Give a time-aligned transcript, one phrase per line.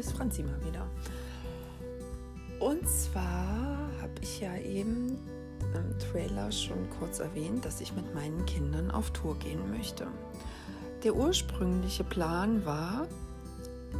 [0.00, 0.86] hier ist Franzi mal wieder.
[2.58, 5.18] Und zwar habe ich ja eben
[5.74, 10.06] im Trailer schon kurz erwähnt, dass ich mit meinen Kindern auf Tour gehen möchte.
[11.04, 13.08] Der ursprüngliche Plan war,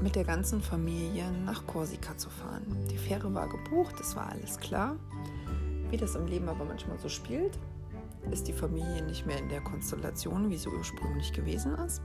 [0.00, 2.64] mit der ganzen Familie nach Korsika zu fahren.
[2.91, 4.96] Die Fähre war gebucht, das war alles klar.
[5.91, 7.59] Wie das im Leben aber manchmal so spielt,
[8.30, 12.01] ist die Familie nicht mehr in der Konstellation, wie sie ursprünglich gewesen ist.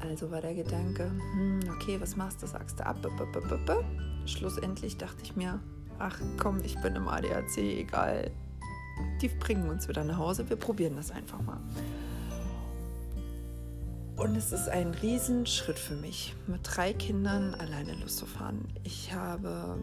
[0.00, 2.46] Also war der Gedanke, hm, okay, was machst du?
[2.46, 3.00] Sagst du ab?
[3.02, 3.84] B -b -b
[4.26, 5.60] Schlussendlich dachte ich mir,
[5.98, 8.30] ach komm, ich bin im ADAC, egal.
[9.20, 11.60] Die bringen uns wieder nach Hause, wir probieren das einfach mal.
[14.16, 18.66] Und es ist ein Riesenschritt für mich, mit drei Kindern alleine loszufahren.
[18.82, 19.76] Ich habe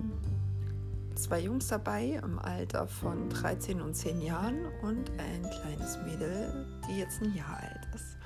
[1.16, 6.98] zwei Jungs dabei im Alter von 13 und 10 Jahren und ein kleines Mädel, die
[6.98, 8.18] jetzt ein Jahr alt ist.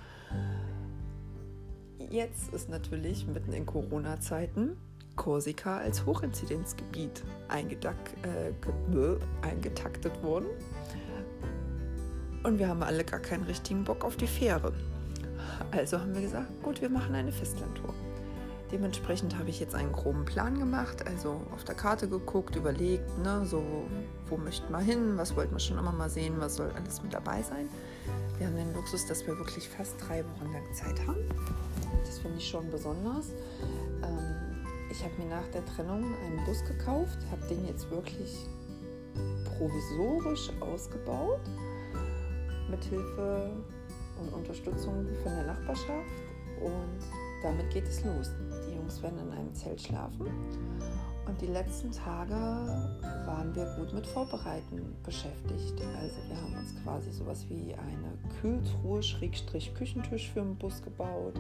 [2.17, 4.75] Jetzt ist natürlich mitten in Corona-Zeiten
[5.15, 10.47] Korsika als Hochinzidenzgebiet äh, eingetaktet worden.
[12.41, 14.73] Und wir haben alle gar keinen richtigen Bock auf die Fähre.
[15.69, 17.93] Also haben wir gesagt, gut, wir machen eine Festlandtour.
[18.71, 23.45] Dementsprechend habe ich jetzt einen groben Plan gemacht, also auf der Karte geguckt, überlegt, ne,
[23.45, 23.63] so,
[24.27, 27.13] wo möchten wir hin, was wollten wir schon immer mal sehen, was soll alles mit
[27.13, 27.69] dabei sein.
[28.37, 31.29] Wir haben den Luxus, dass wir wirklich fast drei Wochen lang Zeit haben.
[32.05, 33.29] Das finde ich schon besonders.
[34.03, 38.47] Ähm, ich habe mir nach der Trennung einen Bus gekauft, habe den jetzt wirklich
[39.57, 41.39] provisorisch ausgebaut,
[42.69, 43.49] mit Hilfe
[44.19, 46.23] und Unterstützung von der Nachbarschaft
[46.61, 48.31] und damit geht es los.
[48.67, 50.27] Die Jungs werden in einem Zelt schlafen
[51.27, 52.33] und die letzten Tage
[53.25, 55.81] waren wir gut mit Vorbereiten beschäftigt.
[56.01, 61.33] Also wir haben uns quasi sowas wie eine Kühltruhe, Schrägstrich Küchentisch für den Bus gebaut.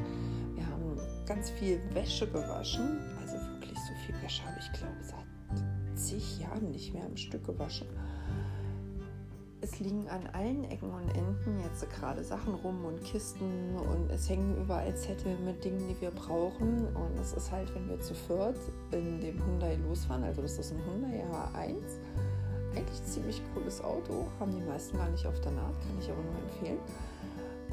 [0.55, 2.99] Wir haben ganz viel Wäsche gewaschen.
[3.21, 7.45] Also wirklich so viel Wäsche habe ich glaube seit zig Jahren nicht mehr im Stück
[7.45, 7.87] gewaschen
[9.61, 14.29] es liegen an allen Ecken und Enden jetzt gerade Sachen rum und Kisten und es
[14.29, 16.87] hängen überall Zettel mit Dingen, die wir brauchen.
[16.95, 18.57] Und es ist halt, wenn wir zu viert
[18.91, 21.75] in dem Hyundai losfahren, also das ist ein Hyundai H1,
[22.75, 26.21] eigentlich ziemlich cooles Auto, haben die meisten gar nicht auf der Naht, kann ich aber
[26.21, 26.79] nur empfehlen.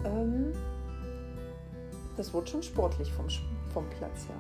[0.04, 0.53] Ähm,
[2.16, 3.26] das wurde schon sportlich vom,
[3.72, 4.37] vom Platz her.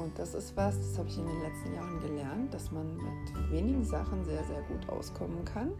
[0.00, 3.50] Und das ist was, das habe ich in den letzten Jahren gelernt, dass man mit
[3.50, 5.72] wenigen Sachen sehr, sehr gut auskommen kann.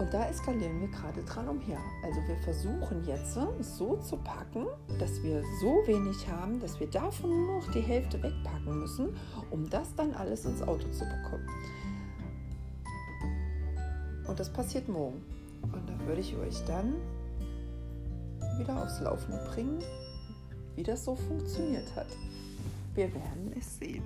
[0.00, 1.78] Und da eskalieren wir gerade dran umher.
[2.02, 4.66] Also wir versuchen jetzt so zu packen,
[4.98, 9.14] dass wir so wenig haben, dass wir davon nur noch die Hälfte wegpacken müssen,
[9.50, 11.46] um das dann alles ins Auto zu bekommen.
[14.26, 15.22] Und das passiert morgen.
[15.62, 16.94] Und da würde ich euch dann
[18.58, 19.78] wieder aufs Laufende bringen,
[20.74, 22.08] wie das so funktioniert hat.
[22.94, 24.02] Wir werden es sehen.